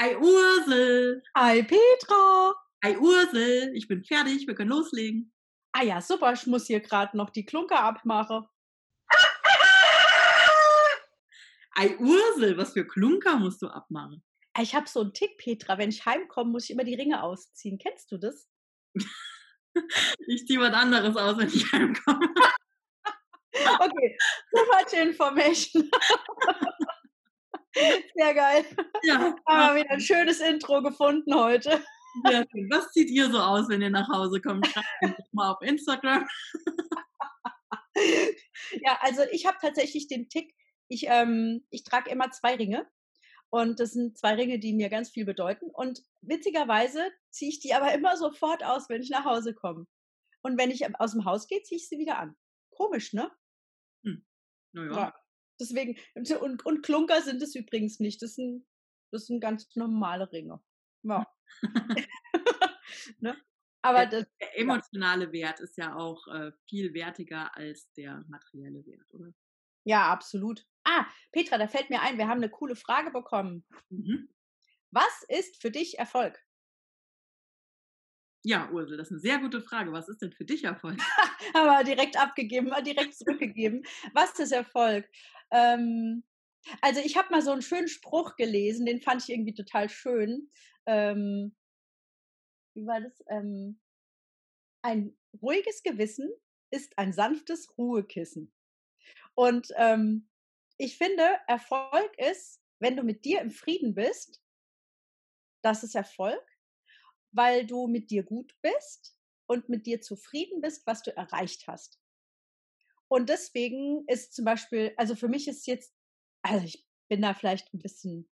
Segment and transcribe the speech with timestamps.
[0.00, 1.22] Ei Ursel.
[1.34, 2.54] Ei Petra.
[2.80, 5.32] Ei Ursel, ich bin fertig, wir können loslegen.
[5.72, 8.46] Ah ja, super, ich muss hier gerade noch die Klunker abmachen.
[11.74, 14.22] Ei Ursel, was für Klunker musst du abmachen?
[14.60, 15.78] Ich habe so einen Tick, Petra.
[15.78, 17.78] Wenn ich heimkomme, muss ich immer die Ringe ausziehen.
[17.78, 18.48] Kennst du das?
[20.28, 22.28] ich ziehe was anderes aus, wenn ich heimkomme.
[23.80, 24.16] okay,
[24.50, 25.90] too much information.
[28.14, 28.64] Sehr geil.
[29.02, 29.34] Ja.
[29.46, 31.82] Haben wir wieder ein schönes Intro gefunden heute.
[32.26, 32.70] Schön.
[32.70, 34.66] Was zieht ihr so aus, wenn ihr nach Hause kommt?
[34.66, 36.26] Schreibt mal auf Instagram.
[38.82, 40.54] ja, also ich habe tatsächlich den Tick,
[40.88, 42.88] ich, ähm, ich trage immer zwei Ringe.
[43.50, 45.70] Und das sind zwei Ringe, die mir ganz viel bedeuten.
[45.70, 49.86] Und witzigerweise ziehe ich die aber immer sofort aus, wenn ich nach Hause komme.
[50.42, 52.36] Und wenn ich aus dem Haus gehe, ziehe ich sie wieder an.
[52.70, 53.30] Komisch, ne?
[54.04, 54.24] Hm.
[54.72, 54.92] Naja.
[54.92, 55.14] Ja.
[55.60, 58.22] Deswegen, und, und Klunker sind es übrigens nicht.
[58.22, 58.66] Das sind,
[59.10, 60.60] das sind ganz normale Ringe.
[61.02, 61.26] Ja.
[63.18, 63.36] ne?
[63.82, 65.32] Aber der, das, der emotionale ja.
[65.32, 69.32] Wert ist ja auch äh, viel wertiger als der materielle Wert, oder?
[69.84, 70.66] Ja, absolut.
[70.84, 73.64] Ah, Petra, da fällt mir ein, wir haben eine coole Frage bekommen.
[73.88, 74.28] Mhm.
[74.90, 76.38] Was ist für dich Erfolg?
[78.48, 79.92] Ja, Ursel, das ist eine sehr gute Frage.
[79.92, 80.98] Was ist denn für dich Erfolg?
[81.54, 83.82] Haben wir direkt abgegeben, direkt zurückgegeben.
[84.14, 85.06] Was ist Erfolg?
[85.50, 86.24] Ähm,
[86.80, 90.50] also ich habe mal so einen schönen Spruch gelesen, den fand ich irgendwie total schön.
[90.86, 91.54] Ähm,
[92.74, 93.22] wie war das?
[93.28, 93.78] Ähm,
[94.82, 96.30] ein ruhiges Gewissen
[96.70, 98.50] ist ein sanftes Ruhekissen.
[99.34, 100.26] Und ähm,
[100.78, 104.42] ich finde, Erfolg ist, wenn du mit dir im Frieden bist,
[105.62, 106.42] das ist Erfolg,
[107.38, 112.00] weil du mit dir gut bist und mit dir zufrieden bist, was du erreicht hast.
[113.06, 115.94] Und deswegen ist zum Beispiel, also für mich ist jetzt,
[116.42, 118.28] also ich bin da vielleicht ein bisschen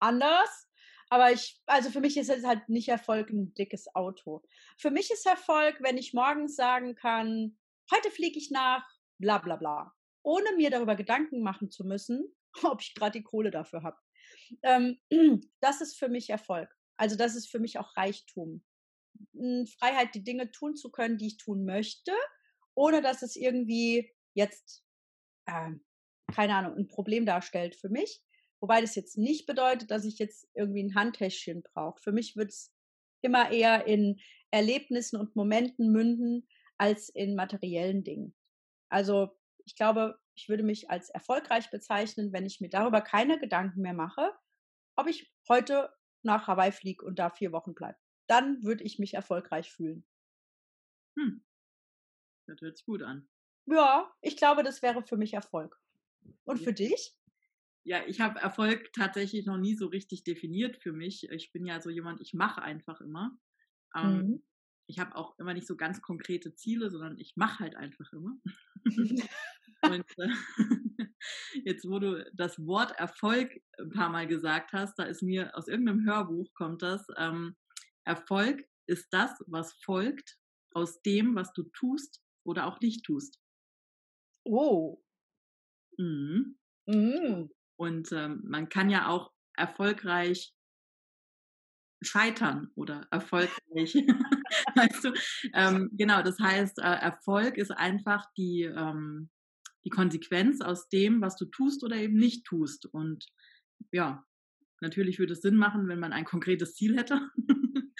[0.00, 0.68] anders,
[1.10, 4.42] aber ich, also für mich ist es halt nicht Erfolg ein dickes Auto.
[4.78, 7.58] Für mich ist Erfolg, wenn ich morgens sagen kann,
[7.92, 8.88] heute fliege ich nach
[9.18, 9.94] bla bla bla
[10.26, 13.98] ohne mir darüber Gedanken machen zu müssen, ob ich gerade die Kohle dafür habe.
[14.62, 14.98] Ähm,
[15.60, 16.75] das ist für mich Erfolg.
[16.96, 18.64] Also das ist für mich auch Reichtum.
[19.34, 22.12] Hm, Freiheit, die Dinge tun zu können, die ich tun möchte,
[22.74, 24.84] ohne dass es irgendwie jetzt,
[25.46, 25.72] äh,
[26.32, 28.22] keine Ahnung, ein Problem darstellt für mich.
[28.60, 32.00] Wobei das jetzt nicht bedeutet, dass ich jetzt irgendwie ein Handtäschchen brauche.
[32.02, 32.72] Für mich wird es
[33.22, 34.20] immer eher in
[34.50, 38.34] Erlebnissen und Momenten münden als in materiellen Dingen.
[38.88, 39.30] Also
[39.64, 43.94] ich glaube, ich würde mich als erfolgreich bezeichnen, wenn ich mir darüber keine Gedanken mehr
[43.94, 44.32] mache,
[44.96, 45.90] ob ich heute
[46.26, 47.98] nach Hawaii fliege und da vier Wochen bleibe.
[48.26, 50.04] Dann würde ich mich erfolgreich fühlen.
[51.18, 51.44] Hm.
[52.46, 53.28] Das hört sich gut an.
[53.66, 55.80] Ja, ich glaube, das wäre für mich Erfolg.
[56.44, 57.16] Und für dich?
[57.84, 61.30] Ja, ich habe Erfolg tatsächlich noch nie so richtig definiert für mich.
[61.30, 63.38] Ich bin ja so jemand, ich mache einfach immer.
[63.94, 64.42] Ähm, mhm
[64.86, 68.36] ich habe auch immer nicht so ganz konkrete Ziele, sondern ich mache halt einfach immer.
[69.82, 70.28] Und äh,
[71.64, 75.68] jetzt, wo du das Wort Erfolg ein paar Mal gesagt hast, da ist mir aus
[75.68, 77.56] irgendeinem Hörbuch kommt das, ähm,
[78.04, 80.38] Erfolg ist das, was folgt
[80.72, 83.40] aus dem, was du tust oder auch nicht tust.
[84.44, 85.02] Oh.
[85.98, 86.58] Mhm.
[86.86, 87.50] Mhm.
[87.76, 90.54] Und ähm, man kann ja auch erfolgreich
[92.02, 93.94] scheitern oder erfolgreich.
[94.74, 95.12] weißt du?
[95.54, 99.30] Ähm, genau, das heißt, äh, Erfolg ist einfach die, ähm,
[99.84, 102.86] die Konsequenz aus dem, was du tust oder eben nicht tust.
[102.86, 103.26] Und
[103.92, 104.24] ja,
[104.80, 107.20] natürlich würde es Sinn machen, wenn man ein konkretes Ziel hätte,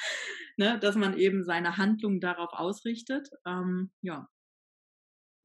[0.57, 3.29] ne, dass man eben seine Handlung darauf ausrichtet.
[3.47, 4.29] Ähm, ja.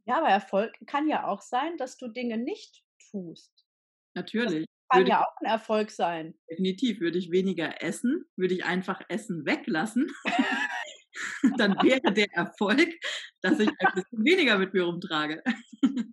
[0.06, 3.66] Ja, aber Erfolg kann ja auch sein, dass du Dinge nicht tust.
[4.14, 6.36] Natürlich kann ja auch ein Erfolg sein.
[6.50, 7.00] Definitiv.
[7.00, 10.12] Würde ich weniger essen, würde ich einfach Essen weglassen.
[11.58, 12.90] dann wäre der Erfolg,
[13.42, 15.44] dass ich ein bisschen weniger mit mir rumtrage.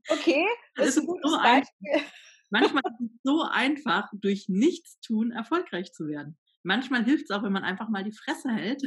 [0.08, 2.02] Okay, das ist ein gutes so Beispiel.
[2.50, 6.38] Manchmal ist es so einfach, durch Nichtstun erfolgreich zu werden.
[6.62, 8.82] Manchmal hilft es auch, wenn man einfach mal die Fresse hält.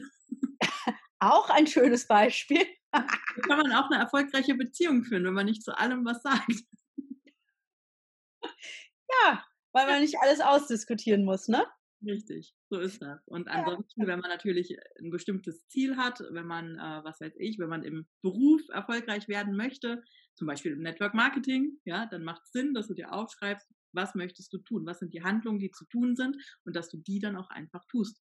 [1.20, 2.66] Auch ein schönes Beispiel.
[2.92, 3.06] Da
[3.48, 6.64] kann man auch eine erfolgreiche Beziehung führen, wenn man nicht zu allem was sagt.
[8.44, 11.66] Ja, weil man nicht alles ausdiskutieren muss, ne?
[12.04, 13.28] Richtig, so ist das.
[13.28, 14.08] Und ansonsten, ja.
[14.08, 17.84] wenn man natürlich ein bestimmtes Ziel hat, wenn man, äh, was weiß ich, wenn man
[17.84, 20.04] im Beruf erfolgreich werden möchte,
[20.34, 24.16] zum Beispiel im Network Marketing, ja, dann macht es Sinn, dass du dir aufschreibst, was
[24.16, 27.20] möchtest du tun, was sind die Handlungen, die zu tun sind und dass du die
[27.20, 28.20] dann auch einfach tust.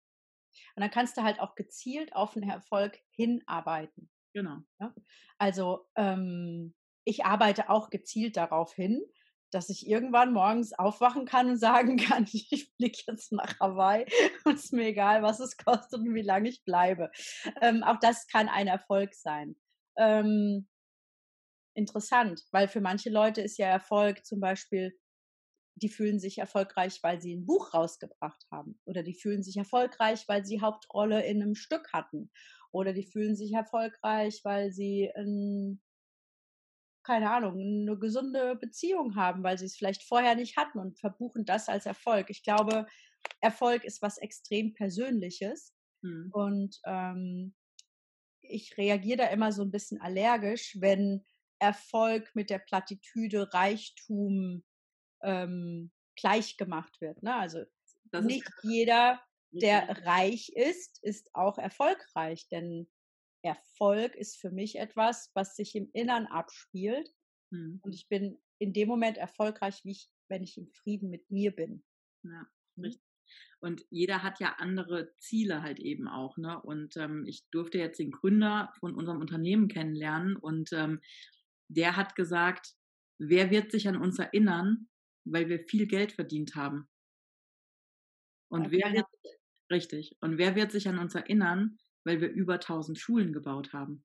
[0.75, 4.11] Und dann kannst du halt auch gezielt auf den Erfolg hinarbeiten.
[4.33, 4.59] Genau.
[4.79, 4.93] Ja?
[5.39, 6.75] Also ähm,
[7.05, 9.01] ich arbeite auch gezielt darauf hin,
[9.53, 14.05] dass ich irgendwann morgens aufwachen kann und sagen kann, ich fliege jetzt nach Hawaii
[14.45, 17.11] und es ist mir egal, was es kostet und wie lange ich bleibe.
[17.61, 19.55] Ähm, auch das kann ein Erfolg sein.
[19.97, 20.67] Ähm,
[21.75, 24.97] interessant, weil für manche Leute ist ja Erfolg zum Beispiel,
[25.75, 30.27] die fühlen sich erfolgreich, weil sie ein Buch rausgebracht haben oder die fühlen sich erfolgreich,
[30.27, 32.31] weil sie Hauptrolle in einem Stück hatten
[32.71, 35.81] oder die fühlen sich erfolgreich, weil sie ein
[37.03, 41.45] keine Ahnung, eine gesunde Beziehung haben, weil sie es vielleicht vorher nicht hatten und verbuchen
[41.45, 42.29] das als Erfolg.
[42.29, 42.85] Ich glaube,
[43.41, 45.73] Erfolg ist was extrem Persönliches.
[46.01, 46.29] Mhm.
[46.31, 47.55] Und ähm,
[48.41, 51.25] ich reagiere da immer so ein bisschen allergisch, wenn
[51.59, 54.63] Erfolg mit der Plattitüde Reichtum
[55.21, 57.23] ähm, gleich gemacht wird.
[57.23, 57.35] Ne?
[57.35, 57.63] Also
[58.11, 59.21] nicht jeder,
[59.51, 62.87] der reich ist, ist auch erfolgreich, denn
[63.43, 67.13] Erfolg ist für mich etwas, was sich im Innern abspielt.
[67.51, 67.79] Mhm.
[67.83, 71.51] Und ich bin in dem Moment erfolgreich, wie ich, wenn ich im Frieden mit mir
[71.51, 71.83] bin.
[72.23, 72.83] Ja, mhm.
[72.85, 73.03] richtig.
[73.59, 76.37] Und jeder hat ja andere Ziele halt eben auch.
[76.37, 76.61] Ne?
[76.61, 80.99] Und ähm, ich durfte jetzt den Gründer von unserem Unternehmen kennenlernen und ähm,
[81.69, 82.75] der hat gesagt,
[83.19, 84.89] wer wird sich an uns erinnern,
[85.23, 86.89] weil wir viel Geld verdient haben?
[88.49, 89.05] Und wer wird,
[89.71, 90.17] richtig.
[90.19, 94.03] Und wer wird sich an uns erinnern, weil wir über 1000 Schulen gebaut haben.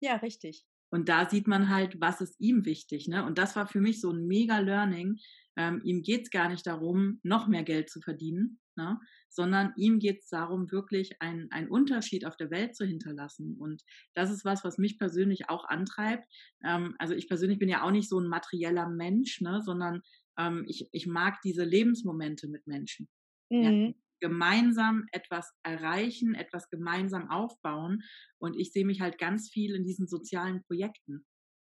[0.00, 0.64] Ja, richtig.
[0.90, 3.06] Und da sieht man halt, was ist ihm wichtig.
[3.06, 3.24] Ne?
[3.24, 5.18] Und das war für mich so ein mega Learning.
[5.56, 8.98] Ähm, ihm geht es gar nicht darum, noch mehr Geld zu verdienen, ne?
[9.28, 13.56] sondern ihm geht es darum, wirklich einen Unterschied auf der Welt zu hinterlassen.
[13.56, 13.82] Und
[14.14, 16.28] das ist was, was mich persönlich auch antreibt.
[16.64, 19.62] Ähm, also ich persönlich bin ja auch nicht so ein materieller Mensch, ne?
[19.64, 20.02] sondern
[20.38, 23.08] ähm, ich, ich mag diese Lebensmomente mit Menschen.
[23.48, 23.62] Mhm.
[23.62, 23.92] Ja?
[24.20, 28.02] Gemeinsam etwas erreichen, etwas gemeinsam aufbauen.
[28.38, 31.24] Und ich sehe mich halt ganz viel in diesen sozialen Projekten.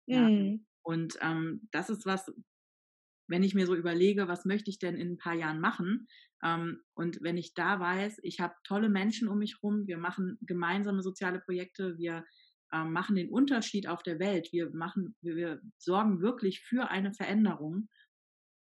[0.07, 0.29] Ja.
[0.29, 0.65] Mhm.
[0.83, 2.31] Und ähm, das ist was,
[3.27, 6.07] wenn ich mir so überlege, was möchte ich denn in ein paar Jahren machen?
[6.43, 10.37] Ähm, und wenn ich da weiß, ich habe tolle Menschen um mich rum, wir machen
[10.41, 12.23] gemeinsame soziale Projekte, wir
[12.71, 17.13] ähm, machen den Unterschied auf der Welt, wir machen, wir, wir sorgen wirklich für eine
[17.13, 17.89] Veränderung,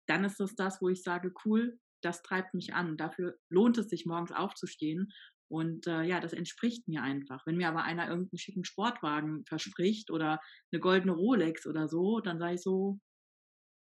[0.08, 2.98] dann ist das das, wo ich sage, cool, das treibt mich an.
[2.98, 5.12] Dafür lohnt es sich, morgens aufzustehen.
[5.50, 7.46] Und äh, ja, das entspricht mir einfach.
[7.46, 10.40] Wenn mir aber einer irgendeinen schicken Sportwagen verspricht oder
[10.72, 13.00] eine goldene Rolex oder so, dann sage ich so,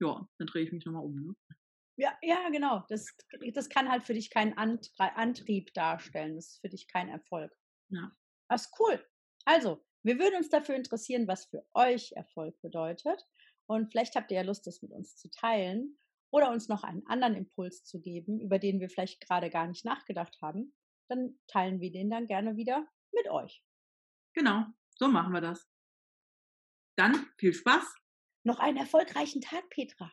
[0.00, 1.14] ja, dann drehe ich mich nochmal um.
[1.14, 1.34] Ne?
[1.96, 2.84] Ja, ja, genau.
[2.88, 3.06] Das,
[3.54, 6.34] das kann halt für dich keinen Antrieb darstellen.
[6.36, 7.52] Das ist für dich kein Erfolg.
[7.90, 8.10] Ja.
[8.48, 9.02] Das ist cool.
[9.44, 13.24] Also, wir würden uns dafür interessieren, was für euch Erfolg bedeutet.
[13.66, 15.96] Und vielleicht habt ihr ja Lust, das mit uns zu teilen
[16.32, 19.84] oder uns noch einen anderen Impuls zu geben, über den wir vielleicht gerade gar nicht
[19.84, 20.74] nachgedacht haben,
[21.08, 23.62] dann teilen wir den dann gerne wieder mit euch.
[24.32, 24.64] Genau,
[24.96, 25.68] so machen wir das.
[26.96, 27.94] Dann viel Spaß.
[28.44, 30.10] Noch einen erfolgreichen Tag, Petra.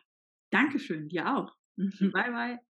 [0.50, 1.56] Dankeschön, dir auch.
[1.76, 2.69] bye, bye.